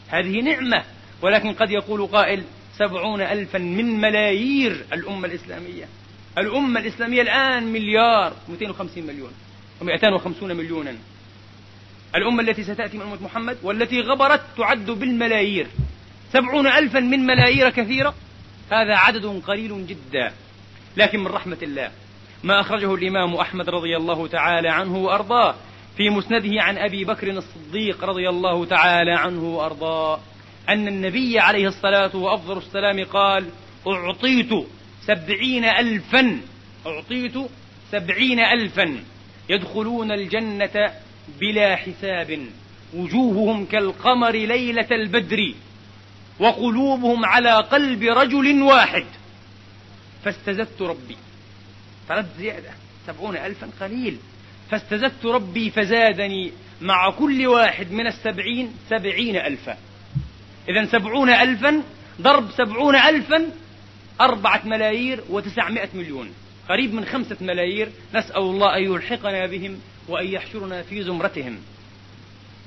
[0.07, 0.83] هذه نعمة.
[1.21, 2.43] ولكن قد يقول قائل
[2.77, 5.85] سبعون ألفا من ملايير الأمة الإسلامية.
[6.37, 8.33] الأمة الإسلامية الآن مليار.
[8.49, 9.31] 250 مليون.
[9.81, 10.95] و250 مليونا.
[12.15, 15.67] الأمة التي ستأتي من أمة محمد والتي غبرت تعد بالملايير.
[16.33, 18.13] سبعون ألفا من ملايير كثيرة.
[18.71, 20.33] هذا عدد قليل جدا.
[20.97, 21.91] لكن من رحمة الله
[22.43, 25.55] ما أخرجه الإمام أحمد رضي الله تعالى عنه وأرضاه
[25.97, 30.19] في مسنده عن أبي بكر الصديق رضي الله تعالى عنه وأرضاه
[30.69, 33.45] أن النبي عليه الصلاة وأفضل السلام قال
[33.87, 34.49] أعطيت
[35.01, 36.39] سبعين ألفا
[36.87, 37.33] أعطيت
[37.91, 38.99] سبعين ألفا
[39.49, 40.91] يدخلون الجنة
[41.39, 42.47] بلا حساب.
[42.93, 45.53] وجوههم كالقمر ليلة البدر
[46.39, 49.05] وقلوبهم على قلب رجل واحد.
[50.23, 51.17] فاستزدت ربي.
[52.09, 52.69] فرد زيادة.
[53.07, 54.17] سبعون ألفا قليل.
[54.71, 59.77] فاستزدت ربي فزادني مع كل واحد من السبعين سبعين ألفا.
[60.69, 61.83] إذا سبعون ألفا
[62.21, 63.49] ضرب سبعون ألفا
[64.21, 66.29] أربعة ملايير وتسعمائة مليون.
[66.69, 67.89] قريب من خمسة ملايير.
[68.15, 71.57] نسأل الله أن يلحقنا بهم وأن يحشرنا في زمرتهم.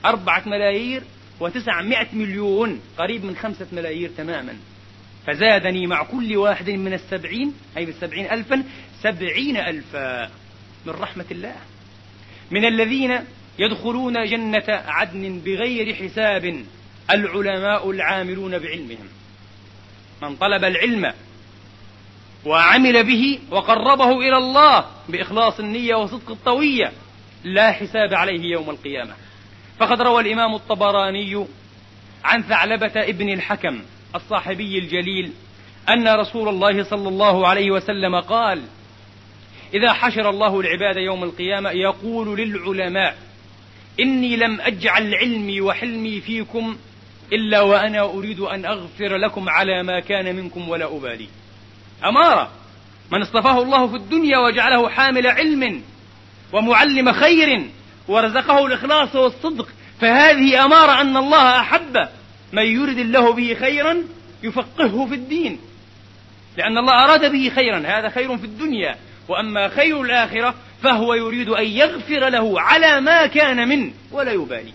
[0.04, 1.02] أربعة ملايير
[1.40, 4.56] وتسعمائة مليون قريب من خمسة ملايير تماما.
[5.26, 8.64] فزادني مع كل واحد من السبعين أي بالسبعين ألفا
[9.02, 10.30] سبعين ألفا
[10.86, 11.56] من رحمة الله.
[12.50, 13.18] من الذين
[13.58, 16.64] يدخلون جنة عدن بغير حساب
[17.10, 19.08] العلماء العاملون بعلمهم.
[20.22, 21.12] من طلب العلم
[22.44, 26.92] وعمل به وقربه إلى الله بإخلاص النية وصدق الطوية
[27.54, 29.14] لا حساب عليه يوم القيامة.
[29.78, 31.46] فقد روى الإمام الطبراني
[32.24, 33.80] عن ثعلبة ابن الحكم
[34.14, 35.32] الصاحبي الجليل
[35.88, 38.62] أن رسول الله صلى الله عليه وسلم قال
[39.74, 43.16] إذا حشر الله العباد يوم القيامة يقول للعلماء
[44.00, 46.76] إني لم أجعل علمي وحلمي فيكم
[47.32, 51.28] إلا وأنا أريد أن أغفر لكم على ما كان منكم ولا أبالي.
[52.04, 52.50] أمارة
[53.12, 55.82] من اصطفاه الله في الدنيا وجعله حامل علم
[56.52, 57.70] ومعلم خير
[58.08, 59.68] ورزقه الإخلاص والصدق
[60.00, 62.08] فهذه أمارة أن الله أحب
[62.52, 64.02] من يرد الله به خيرا
[64.42, 65.58] يفقهه في الدين.
[66.56, 68.96] لأن الله أراد به خيرا هذا خير في الدنيا.
[69.28, 74.72] وأما خير الآخرة فهو يريد أن يغفر له على ما كان منه ولا يبالي.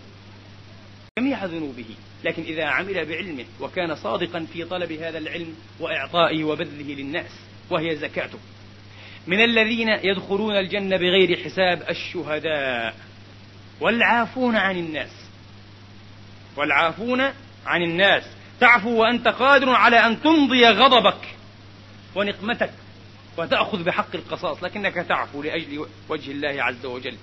[1.19, 1.85] جميع ذنوبه.
[2.23, 7.31] لكن إذا عمل بعلمه وكان صادقا في طلب هذا العلم وإعطائه وبذله للناس
[7.69, 8.39] وهي زكاته.
[9.27, 12.95] من الذين يدخلون الجنة بغير حساب الشهداء
[13.81, 15.11] والعافون عن الناس.
[16.57, 17.21] والعافون
[17.65, 18.23] عن الناس.
[18.59, 21.35] تعفو وأنت قادر على أن تمضي غضبك
[22.15, 22.73] ونقمتك
[23.37, 27.17] وتأخذ بحق القصاص لكنك تعفو لأجل وجه الله عز وجل.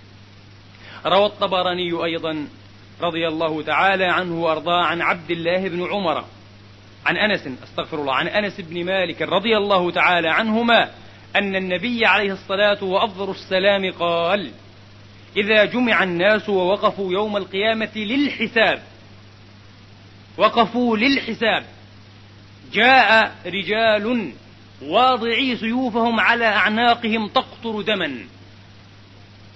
[1.07, 2.47] روى الطبراني أيضا
[3.01, 6.25] رضي الله تعالى عنه وارضاه عن عبد الله بن عمر
[7.07, 10.91] عن أنس أستغفر الله عن أنس بن مالك رضي الله تعالى عنهما
[11.37, 14.51] أن النبي عليه الصلاة وأفضل السلام قال
[15.37, 18.83] إذا جمع الناس ووقفوا يوم القيامة للحساب
[20.37, 21.64] وقفوا للحساب
[22.73, 24.33] جاء رجال
[24.83, 28.19] واضعي سيوفهم على أعناقهم تقطر دما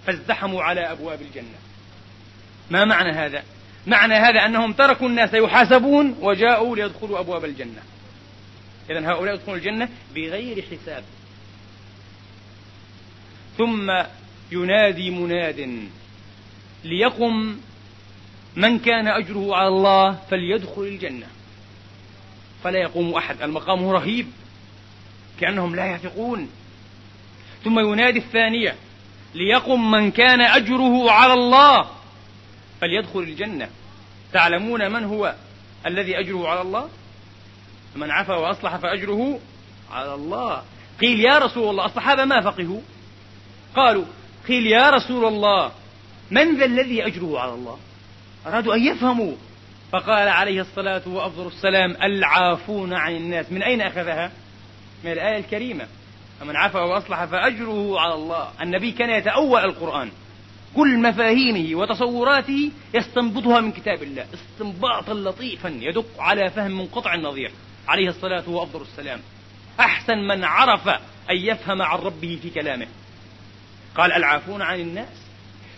[0.06, 1.58] فازدحموا على أبواب الجنة.
[2.70, 3.42] ما معنى هذا؟
[3.86, 7.82] معنى هذا أنهم تركوا الناس يحاسبون وجاءوا ليدخلوا أبواب الجنة.
[8.90, 11.04] إذا هؤلاء يدخلون الجنة بغير حساب.
[13.58, 13.92] ثم
[14.52, 15.88] ينادي مناد.
[16.84, 17.56] ليقم
[18.56, 21.26] من كان أجره على الله فليدخل الجنة.
[22.64, 23.42] فلا يقوم أحد.
[23.42, 24.26] المقام رهيب.
[25.40, 26.50] كأنهم لا يثقون.
[27.64, 28.76] ثم ينادي الثانية.
[29.34, 31.90] ليقم من كان أجره على الله
[32.80, 33.68] فليدخل الجنة.
[34.32, 35.34] تعلمون من هو
[35.86, 36.88] الذي أجره على الله؟
[37.96, 39.40] من عفا وأصلح فأجره
[39.92, 40.62] على الله.
[41.00, 42.80] قيل يا رسول الله الصحابة ما فقهوا؟
[43.76, 44.04] قالوا
[44.48, 45.72] قيل يا رسول الله
[46.30, 47.78] من ذا الذي أجره على الله؟
[48.46, 49.34] أرادوا أن يفهموا.
[49.92, 53.52] فقال عليه الصلاة وأفضل السلام العافون عن الناس.
[53.52, 54.32] من أين أخذها؟
[55.04, 55.86] من الآية الكريمة.
[56.40, 58.48] فمن عفا وأصلح فأجره على الله.
[58.62, 60.10] النبي كان يتأول القرآن.
[60.76, 64.26] كل مفاهيمه وتصوراته يستنبطها من كتاب الله.
[64.34, 67.50] استنباطا لطيفا يدق على فهم منقطع النظير
[67.88, 69.20] عليه الصلاة وأفضل السلام.
[69.80, 70.88] أحسن من عرف
[71.30, 72.86] أن يفهم عن ربه في كلامه.
[73.96, 75.24] قال العافون عن الناس.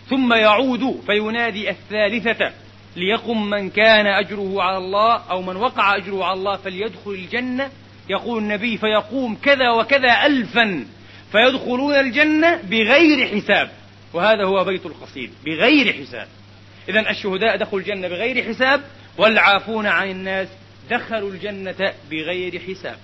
[0.09, 2.51] ثم يعود فينادي الثالثة
[2.95, 7.71] ليقم من كان أجره على الله أو من وقع أجره على الله فليدخل الجنة.
[8.09, 10.85] يقول النبي فيقوم كذا وكذا ألفا
[11.31, 13.71] فيدخلون الجنة بغير حساب.
[14.13, 16.27] وهذا هو بيت القصيد بغير حساب.
[16.89, 18.81] إذا الشهداء دخلوا الجنة بغير حساب
[19.17, 20.47] والعافون عن الناس
[20.89, 22.97] دخلوا الجنة بغير حساب.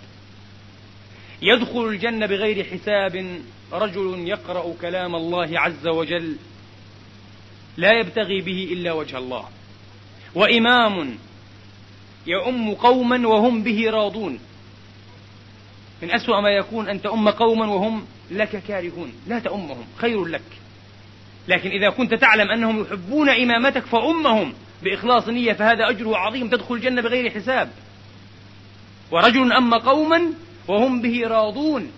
[1.42, 3.42] يدخل الجنة بغير حساب
[3.74, 6.36] رجل يقرأ كلام الله عز وجل
[7.78, 9.46] لا يبتغي به إلا وجه الله.
[10.36, 11.18] وإمام
[12.28, 14.40] يؤم قوما وهم به راضون.
[16.02, 19.14] من أسوأ ما يكون أن تؤم قوما وهم لك كارهون.
[19.28, 20.42] لا تؤمهم خير لك.
[21.48, 26.50] لكن إذا كنت تعلم أنهم يحبون إمامتك فأمهم بإخلاص نية فهذا أجره عظيم.
[26.50, 27.72] تدخل الجنة بغير حساب.
[29.12, 30.34] ورجل أما قوما
[30.68, 31.92] وهم به راضون.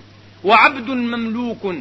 [0.43, 1.75] وعبد مملوك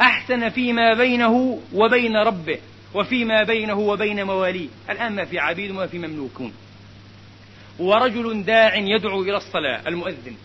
[0.00, 2.58] أحسن فيما بينه وبين ربه
[2.94, 4.68] وفيما بينه وبين مواليه.
[4.90, 6.52] الآن ما في عبيد وما في مملوكون.
[7.78, 10.36] ورجل داع يدعو إلى الصلاة المؤذن.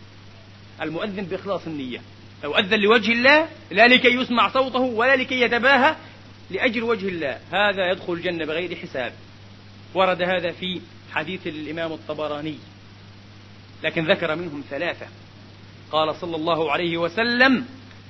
[0.82, 2.02] المؤذن بإخلاص النية.
[2.44, 5.96] لو أذن لوجه الله لا لكي يسمع صوته ولا لكي يتباهى
[6.52, 7.40] لأجل وجه الله.
[7.54, 9.14] هذا يدخل الجنة بغير حساب.
[9.94, 10.82] ورد هذا في
[11.14, 12.58] حديث الإمام الطبراني.
[13.84, 15.08] لكن ذكر منهم ثلاثة.
[15.92, 17.66] قال صلى الله عليه وسلم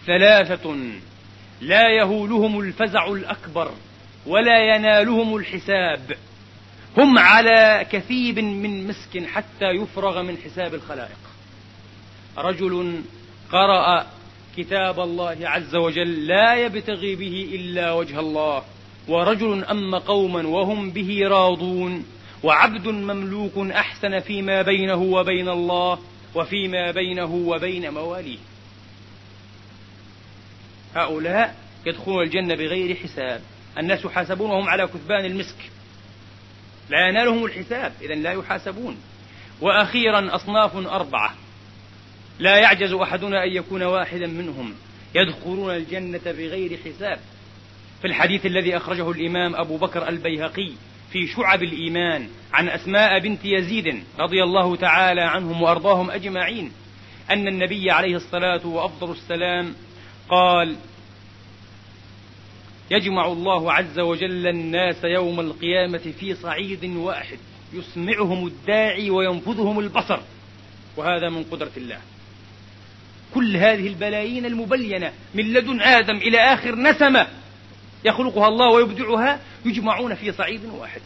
[0.05, 0.75] ثلاثة
[1.61, 3.71] لا يهولهم الفزع الأكبر
[4.25, 6.17] ولا ينالهم الحساب.
[6.97, 11.17] هم على كثيب من مسك حتى يفرغ من حساب الخلائق.
[12.37, 13.01] رجل
[13.51, 14.05] قرأ
[14.57, 18.63] كتاب الله عز وجل لا يبتغي به إلا وجه الله
[19.07, 22.05] ورجل أم قوما وهم به راضون
[22.43, 25.99] وعبد مملوك أحسن فيما بينه وبين الله
[26.35, 28.37] وفيما بينه وبين مواليه.
[30.95, 31.55] هؤلاء
[31.85, 33.41] يدخلون الجنة بغير حساب.
[33.77, 35.71] الناس يحاسبون وهم على كثبان المسك.
[36.89, 37.93] لا ينالهم الحساب.
[38.01, 38.97] إذا لا يحاسبون.
[39.61, 41.35] وأخيرا أصناف أربعة.
[42.39, 44.73] لا يعجز أحدنا أن يكون واحدا منهم.
[45.15, 47.19] يدخلون الجنة بغير حساب.
[48.01, 50.71] في الحديث الذي أخرجه الإمام أبو بكر البيهقي
[51.11, 56.71] في شعب الإيمان عن أسماء بنت يزيد رضي الله تعالى عنهم وأرضاهم أجمعين
[57.29, 59.73] أن النبي عليه الصلاة وأفضل السلام
[60.29, 60.75] قال
[62.91, 67.37] يجمع الله عز وجل الناس يوم القيامة في صعيد واحد
[67.73, 70.19] يسمعهم الداعي وينفذهم البصر
[70.97, 71.99] وهذا من قدرة الله.
[73.33, 77.27] كل هذه البلايين المبلينة من لدن آدم إلى آخر نسمة
[78.05, 81.01] يخلقها الله ويبدعها يجمعون في صعيد واحد.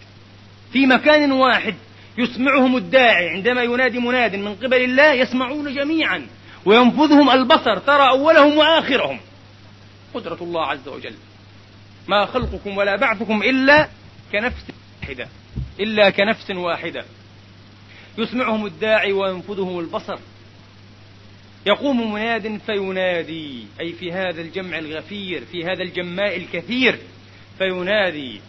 [0.74, 1.76] في مكان واحد
[2.18, 6.28] يسمعهم الداعي عندما ينادي مناد من قبل الله يسمعون جميعا
[6.66, 9.20] وينفذهم البصر ترى أولهم وآخرهم.
[10.14, 11.16] قدرة الله عز وجل.
[12.08, 13.90] ما خلقكم ولا بعثكم إلا
[14.32, 14.64] كنفس
[15.02, 15.28] واحدة
[15.80, 17.06] إلا كنفس واحدة.
[18.18, 20.20] يسمعهم الداعي وينفذهم البصر.
[21.66, 27.00] يقوم مناد فينادي أي في هذا الجمع الغفير في هذا الجماء الكثير
[27.58, 28.42] فينادي.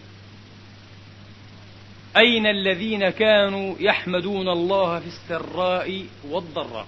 [2.17, 6.87] أين الذين كانوا يحمدون الله في السراء والضراء؟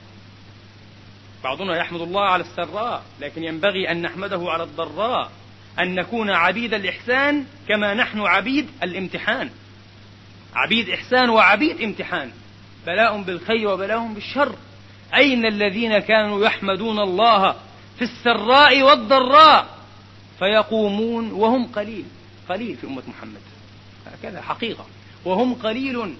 [1.44, 5.30] بعضنا يحمد الله على السراء لكن ينبغي أن نحمده على الضراء
[5.80, 9.50] أن نكون عبيد الإحسان كما نحن عبيد الامتحان.
[10.54, 12.30] عبيد إحسان وعبيد امتحان
[12.86, 14.56] بلاء بالخير وبلاء بالشر.
[15.14, 17.52] أين الذين كانوا يحمدون الله
[17.98, 19.78] في السراء والضراء؟
[20.38, 22.04] فيقومون وهم قليل
[22.48, 23.40] قليل في أمة محمد.
[24.06, 24.86] هكذا حقيقة.
[25.24, 26.14] وهم قليل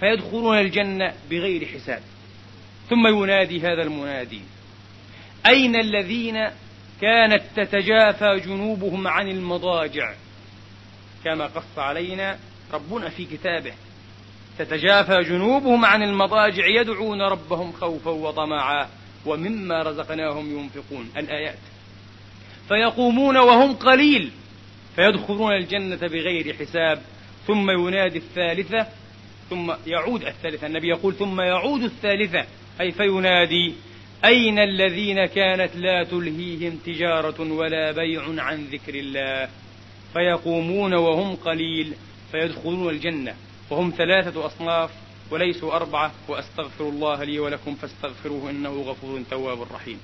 [0.00, 2.02] فيدخلون الجنة بغير حساب.
[2.90, 4.40] ثم ينادي هذا المنادي
[5.46, 6.48] أين الذين
[7.00, 10.14] كانت تتجافى جنوبهم عن المضاجع؟
[11.24, 12.38] كما قص علينا
[12.72, 13.72] ربنا في كتابه
[14.58, 18.88] تتجافى جنوبهم عن المضاجع يدعون ربهم خوفا وطمعا
[19.26, 21.58] ومما رزقناهم ينفقون الآيات.
[22.68, 24.30] فيقومون وهم قليل
[24.96, 27.02] فيدخلون الجنة بغير حساب
[27.46, 28.86] ثم ينادي الثالثة
[29.50, 30.66] ثم يعود الثالثة.
[30.66, 32.46] النبي يقول ثم يعود الثالثة
[32.80, 33.74] أي فينادي
[34.24, 39.48] أين الذين كانت لا تلهيهم تجارة ولا بيع عن ذكر الله؟
[40.12, 41.92] فيقومون وهم قليل
[42.32, 43.34] فيدخلون الجنة.
[43.70, 44.90] وهم ثلاثة أصناف
[45.30, 50.00] وليسوا أربعة وأستغفر الله لي ولكم فاستغفروه إنه غفور تواب رحيم.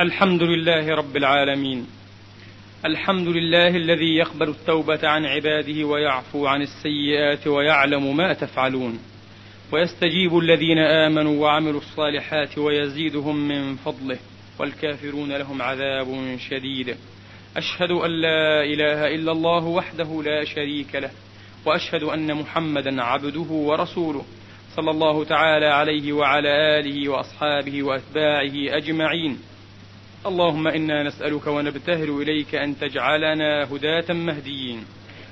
[0.00, 1.86] الحمد لله رب العالمين.
[2.84, 8.98] الحمد لله الذي يقبل التوبة عن عباده ويعفو عن السيئات ويعلم ما تفعلون.
[9.72, 14.18] ويستجيب الذين آمنوا وعملوا الصالحات ويزيدهم من فضله
[14.58, 16.96] والكافرون لهم عذاب شديد.
[17.56, 21.10] أشهد أن لا إله إلا الله وحده لا شريك له
[21.66, 24.24] وأشهد أن محمدا عبده ورسوله
[24.76, 29.38] صلى الله تعالى عليه وعلى آله وأصحابه وأتباعه أجمعين.
[30.26, 34.84] اللهم إنا نسألك ونبتهل إليك أن تجعلنا هداة مهديين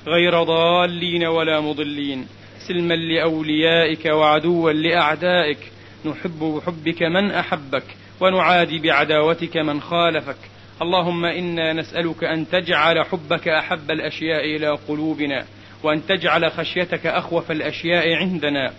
[0.07, 2.26] غير ضالين ولا مضلين
[2.68, 5.58] سلما لأوليائك وعدوا لأعدائك.
[6.04, 7.84] نحب بحبك من أحبك
[8.20, 10.36] ونعادي بعداوتك من خالفك.
[10.82, 15.44] اللهم إنا نسألك أن تجعل حبك أحب الأشياء إلى قلوبنا
[15.82, 18.72] وأن تجعل خشيتك أخوف الأشياء عندنا.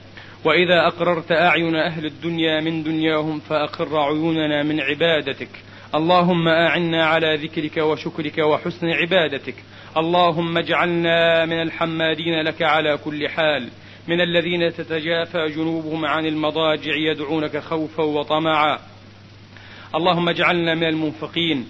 [0.45, 5.49] وإذا أقررت أعين أهل الدنيا من دنياهم فأقر عيوننا من عبادتك.
[5.95, 9.55] اللهم أعنا على ذكرك وشكرك وحسن عبادتك.
[9.97, 13.69] اللهم اجعلنا من الحمادين لك على كل حال.
[14.07, 18.79] من الذين تتجافى جنوبهم عن المضاجع يدعونك خوفا وطمعا.
[19.95, 21.67] اللهم اجعلنا من المنفقين.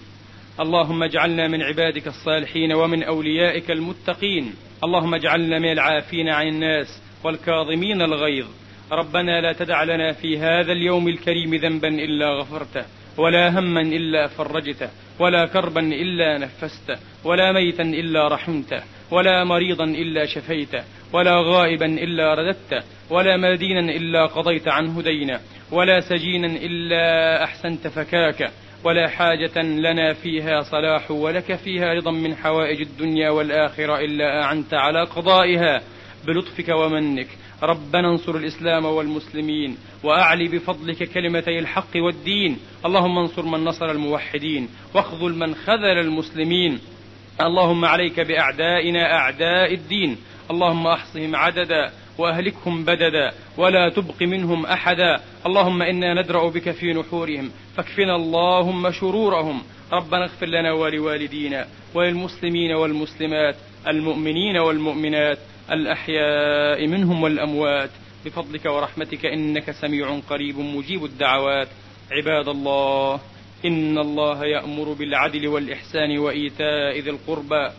[0.60, 4.54] اللهم اجعلنا من عبادك الصالحين ومن أوليائك المتقين.
[4.84, 8.48] اللهم اجعلنا من العافين عن الناس والكاظمين الغيظ.
[8.92, 12.86] ربنا لا تدع لنا في هذا اليوم الكريم ذنبا إلا غفرته.
[13.20, 14.90] ولا هما إلا فرجته
[15.20, 22.34] ولا كربا إلا نفسته ولا ميتا إلا رحمته ولا مريضا إلا شفيته ولا غائبا إلا
[22.34, 25.40] رددته ولا مدينا إلا قضيت عنه دينا
[25.72, 28.52] ولا سجينا إلا أحسنت فكاك
[28.84, 35.04] ولا حاجة لنا فيها صلاح ولك فيها رضا من حوائج الدنيا والآخرة إلا أعنت على
[35.04, 35.82] قضائها
[36.28, 37.28] بلطفك ومنك
[37.64, 42.58] ربنا انصر الإسلام والمسلمين وأعلي بفضلك كلمتي الحق والدين.
[42.86, 46.80] اللهم انصر من نصر الموحدين واخذل من خذل المسلمين.
[47.42, 50.18] اللهم عليك بأعدائنا أعداء الدين.
[50.52, 55.20] اللهم أحصهم عددا وأهلكهم بددا ولا تبق منهم أحدا.
[55.46, 57.52] اللهم إنا ندرأ بك في نحورهم.
[57.78, 59.62] فاكفنا اللهم شرورهم.
[59.94, 63.56] ربنا اغفر لنا ولوالدينا وللمسلمين والمسلمات
[63.88, 65.38] المؤمنين والمؤمنات.
[65.72, 67.90] الأحياء منهم والأموات.
[68.26, 71.68] بفضلك ورحمتك إنك سميع قريب مجيب الدعوات.
[72.12, 73.20] عباد الله
[73.66, 77.70] إن الله يأمر بالعدل والإحسان وإيتاء ذي القربى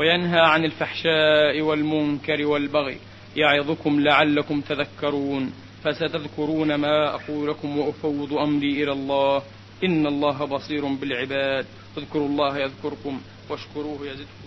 [0.00, 2.96] وينهى عن الفحشاء والمنكر والبغي.
[3.36, 5.52] يعظكم لعلكم تذكرون.
[5.84, 9.42] فستذكرون ما أقول لكم وأفوض أمري إلى الله.
[9.84, 11.66] إن الله بصير بالعباد.
[11.98, 13.20] اذكروا الله يذكركم
[13.50, 14.43] واشكروه يزدكم.